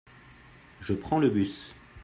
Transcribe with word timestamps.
Je 0.79 0.93
prends 0.95 1.19
le 1.19 1.29
bus. 1.29 1.75